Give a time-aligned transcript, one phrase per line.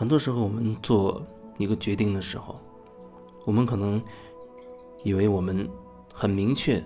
[0.00, 1.22] 很多时候我们做
[1.58, 2.58] 一个决定的时候，
[3.44, 4.02] 我们可能
[5.04, 5.68] 以为我们
[6.10, 6.82] 很明确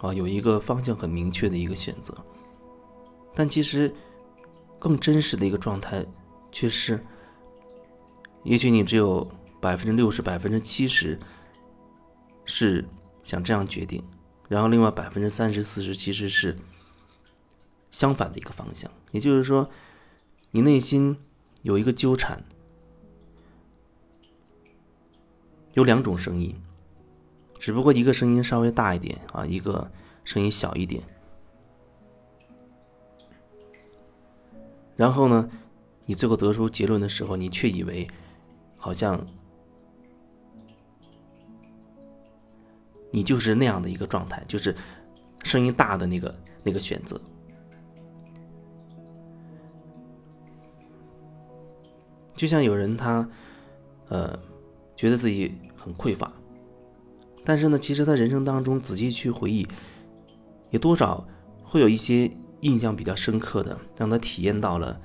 [0.00, 2.16] 啊，有一个方向很明确的一个选择，
[3.34, 3.94] 但其实
[4.78, 6.06] 更真实的一个状态
[6.50, 6.98] 却是，
[8.44, 11.20] 也许你只有百分之六十、百分之七十
[12.46, 12.82] 是
[13.22, 14.02] 想这样决定，
[14.48, 16.56] 然后另外百分之三十四十其实是
[17.90, 19.68] 相反的一个方向，也就是说，
[20.52, 21.14] 你内心。
[21.60, 22.44] 有一个纠缠，
[25.74, 26.54] 有两种声音，
[27.58, 29.90] 只不过一个声音稍微大一点啊，一个
[30.24, 31.02] 声音小一点。
[34.96, 35.50] 然后呢，
[36.06, 38.06] 你最后得出结论的时候，你却以为
[38.76, 39.26] 好像
[43.10, 44.74] 你就是那样的一个状态，就是
[45.42, 47.20] 声音大的那个那个选择。
[52.36, 53.28] 就像有人他，
[54.08, 54.38] 呃，
[54.96, 55.52] 觉得自己
[55.84, 56.32] 很匮乏，
[57.44, 59.66] 但是呢，其实他人生当中仔细去回忆，
[60.70, 61.26] 也多少
[61.62, 64.98] 会有一些印象比较深刻的，让他体验到了，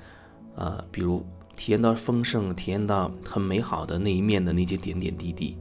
[0.55, 1.25] 呃，比如
[1.58, 5.58] 体验到丰盛，体验到很美好的那一面的那些点点滴滴。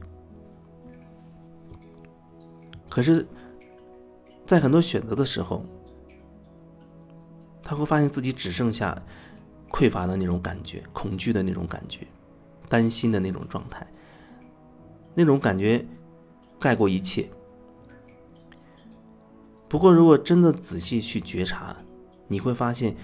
[2.89, 3.27] 可是，
[4.45, 5.65] 在很多选择的时候，
[7.61, 8.97] 他会发现自己只剩下。
[9.71, 11.99] 匮乏的那种感觉，恐惧的那种感觉，
[12.67, 13.85] 担心的那种状态，
[15.13, 15.85] 那种感觉
[16.59, 17.29] 盖过一切。
[19.67, 21.75] 不过，如果真的仔细去觉察，
[22.27, 22.95] 你会发现，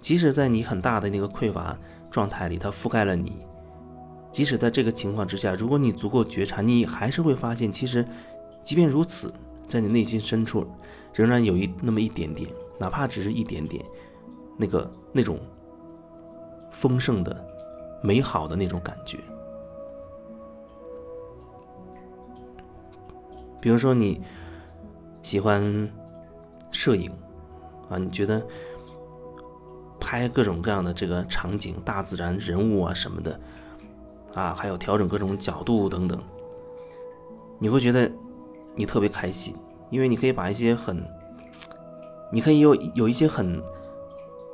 [0.00, 1.76] 即使在你很大的那个匮乏
[2.10, 3.44] 状态里，它覆盖了你。
[4.32, 8.04] 即使在这个情况之下，如果你足够觉察，你还是会发现，其实，
[8.62, 9.32] 即便如此，
[9.68, 10.66] 在你内心深处，
[11.12, 13.84] 仍然有一那么一点点，哪怕只是一点点，
[14.56, 15.38] 那个那种。
[16.76, 17.46] 丰盛的、
[18.02, 19.16] 美好的那种感觉。
[23.64, 24.20] 比如说，你
[25.22, 25.90] 喜欢
[26.70, 27.10] 摄影
[27.88, 28.46] 啊，你觉得
[29.98, 33.40] 拍各种各样的这个场景、大自然、人物啊什么的
[34.34, 36.22] 啊，还有调整各种角度等等，
[37.58, 38.12] 你会觉得
[38.74, 39.56] 你特别开心，
[39.88, 41.02] 因为你可以把一些很，
[42.30, 43.62] 你可以有有一些很。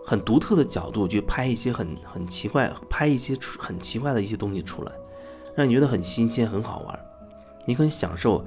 [0.02, 4.92] 很独特的角度去拍一些很很奇怪，拍一些很奇怪的一些东西出来，
[5.54, 6.98] 让你觉得很新鲜、很好玩，
[7.64, 8.44] 你很享受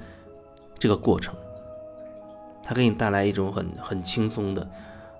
[0.84, 1.34] 这个过程。
[2.62, 4.68] 它给你带来一种很很轻松的，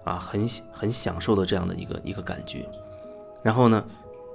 [0.04, 2.68] 啊，很很享受的这样的一个一个感觉。
[3.42, 3.82] 然后呢，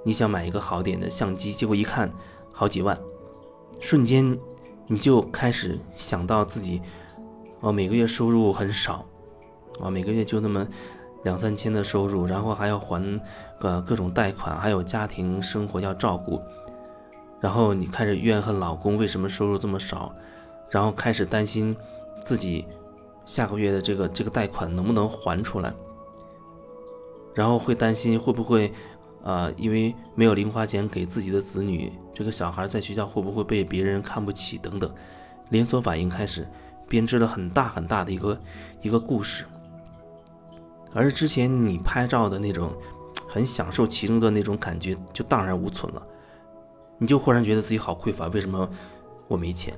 [0.03, 2.09] 你想买一个好点的相机，结果一看
[2.51, 2.97] 好几万，
[3.79, 4.35] 瞬间
[4.87, 6.81] 你就开始想到自己，
[7.59, 9.05] 哦，每个月收入很少，
[9.79, 10.67] 啊，每个月就那么。
[11.25, 13.19] 两三千的收入，然后还要还
[13.59, 16.41] 个各种贷款，还有家庭生活要照顾，
[17.41, 20.15] 然后你开始怨恨老公为什么收入这么少，
[20.69, 21.75] 然后开始担心
[22.23, 22.65] 自己
[23.25, 25.73] 下个月的这个这个贷款能不能还出来，
[27.33, 28.71] 然后会担心会不会
[29.23, 34.93] 啊，因为没有零花钱给自己的子女，这个小孩在学校会不会被别人看不起等等，
[35.49, 36.47] 连锁反应开始
[36.87, 38.39] 编织了很大很大的一个
[38.81, 39.45] 一个故事。
[40.93, 42.73] 而之前你拍照的那种
[43.27, 46.01] 很享受其中的那种感觉就荡然无存了，
[46.97, 48.27] 你就忽然觉得自己好匮乏。
[48.29, 48.67] 为什么
[49.27, 49.77] 我没钱？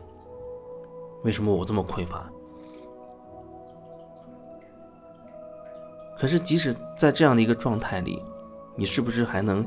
[1.24, 2.30] 为什么我这么匮乏？
[6.18, 8.24] 可是即使在这样的一个状态里，
[8.76, 9.66] 你是不是还能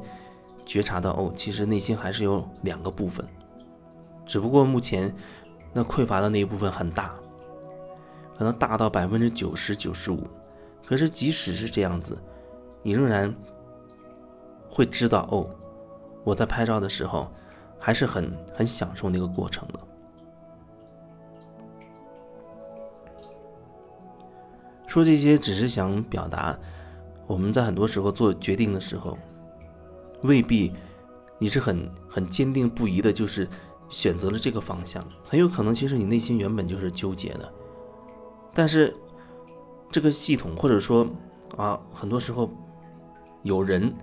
[0.64, 1.32] 觉察到哦？
[1.34, 3.26] 其实内心还是有两个部分，
[4.24, 5.12] 只不过目前
[5.72, 7.14] 那匮乏的那一部分很大，
[8.38, 10.20] 可能大到百分之九十九十五。
[10.86, 12.16] 可是，即使是这样子，
[12.82, 13.34] 你仍然
[14.68, 15.48] 会知道哦，
[16.22, 17.26] 我在拍照的时候
[17.78, 19.80] 还是很很享受那个过程的。
[24.94, 26.56] 说这些只是想表达，
[27.26, 29.18] 我们在很多时候做决定的时候，
[30.22, 30.72] 未必
[31.36, 33.48] 你是很很坚定不移的，就是
[33.88, 37.52] 选择了这个方向，很有可能其实你内心原本就是纠结的，
[38.54, 38.94] 但是。
[39.92, 41.06] 这个系统，或者说
[41.56, 42.50] 啊，很多时候
[43.44, 43.94] 有人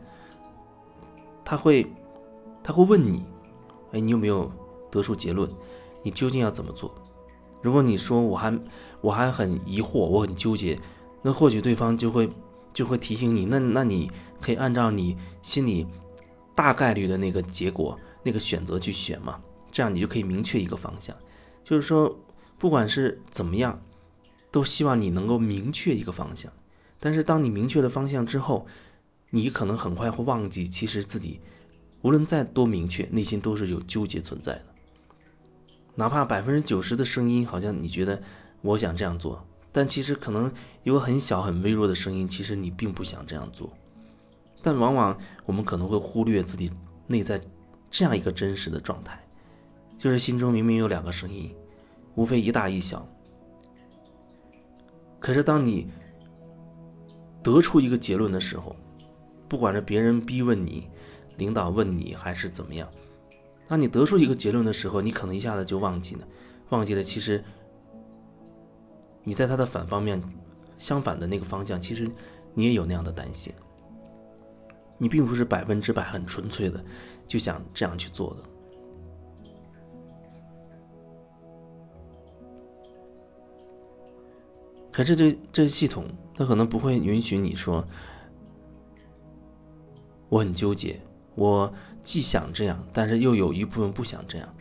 [1.43, 1.85] 他会
[2.63, 3.25] 他会问你，
[3.91, 4.49] 哎，你有没有
[4.89, 5.49] 得出结论？
[6.01, 6.95] 你究竟要怎么做？
[7.61, 8.59] 如果你说我还
[9.01, 10.79] 我还很疑惑，我很纠结，
[11.21, 12.29] 那或许对方就会
[12.73, 15.85] 就会提醒你，那那你可以按照你心里
[16.55, 19.39] 大概率的那个结果那个选择去选嘛，
[19.71, 21.15] 这样你就可以明确一个方向。
[21.63, 22.17] 就是说，
[22.57, 23.79] 不管是怎么样。
[24.53, 26.51] 都希望你能够明确一个方向，
[26.99, 28.67] 但是当你明确了方向之后，
[29.29, 31.39] 你可能很快会忘记，其实自己
[32.01, 34.65] 无论再多明确，内心都是有纠结存在的。
[35.95, 38.21] 哪怕百分之九十的声音好像你觉得
[38.61, 40.51] 我想这样做，但其实可能
[40.83, 43.71] 有很小很微弱的声音，其实你并不想这样做。
[44.61, 46.71] 但往往我们可能会忽略自己
[47.07, 47.41] 内在
[47.89, 49.19] 这样一个真实的状态，
[49.97, 51.55] 就是心中明明有两个声音，
[52.15, 53.07] 无非一大一小。
[55.19, 55.87] 可是当你
[57.43, 58.75] 得出一个结论的时候，
[59.47, 60.87] 不管是别人逼问你，
[61.37, 62.87] 领导问你，还是怎么样，
[63.71, 66.27] 当你得出一个结论的时候，你可能一下子就忘记了，
[66.71, 67.41] 忘记了其实
[69.23, 70.21] 你在他的反方面，
[70.77, 72.05] 相反的那个方向，其实
[72.53, 73.53] 你也有那样的担心。
[74.97, 76.83] 你并不是百分之百很纯粹的
[77.25, 78.43] 就想这样去做的，
[84.91, 86.03] 可是这这系统
[86.35, 87.87] 它可能不会允许你说，
[90.27, 90.99] 我很纠结，
[91.35, 94.55] 我既想这样，但是又有一部分不想这样。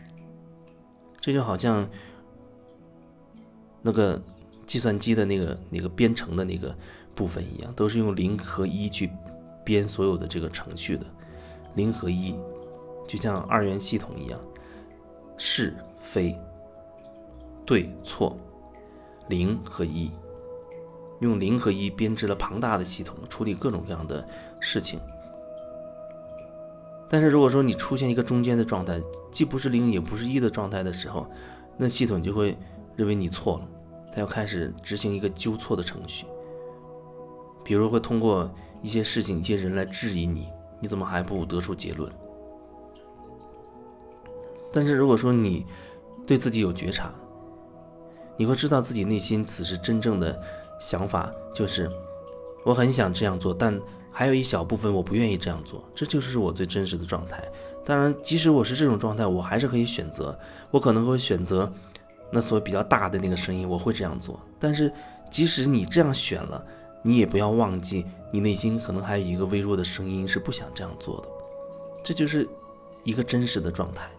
[1.19, 1.87] 这就好像
[3.81, 4.21] 那个
[4.65, 6.75] 计算机的那个那个编程的那个
[7.13, 9.09] 部分一样，都是用零和一去。
[9.63, 11.05] 编所有的这个程序的
[11.75, 12.35] 零和一，
[13.07, 14.39] 就像二元系统一样，
[15.37, 16.35] 是非、
[17.63, 18.35] 对错、
[19.29, 20.09] 零和一，
[21.19, 24.27] 用零和一编织了庞大的系统，处理各种各样的
[24.59, 24.99] 事情。
[27.11, 31.27] 但是如果说你出现一个中间的状态，既不是零也不是一的状态的时候，
[31.75, 32.57] 那系统就会
[32.95, 33.67] 认为你错了，
[34.13, 36.25] 它要开始执行一个纠错的程序，
[37.63, 38.49] 比如会通过。
[38.83, 40.47] 一些事情、一些人来质疑你，
[40.79, 42.11] 你怎么还不得出结论？
[44.73, 45.67] 但是如果说你
[46.25, 47.13] 对自己有觉察，
[48.35, 50.35] 你会知道自己内心此时真正的
[50.79, 51.87] 想法就是：
[52.65, 53.79] 我很想这样做，但
[54.11, 57.43] 还有一小部分我不愿意这样做，这就是我最真实的状态。
[57.85, 60.37] 当然，即使我是这种状态，我还是可以选择，
[60.69, 61.71] 我可能会选择
[62.31, 64.39] 那所谓比较大的那个声音，我会这样做。
[64.59, 64.91] 但是，
[65.31, 66.63] 即使你这样选了，
[67.01, 68.05] 你也不要忘记。
[68.31, 71.27] 你内心可能还有一个微弱的声音是不想这样做的，
[72.03, 72.47] 这就是
[73.03, 74.09] 一个真实的状态。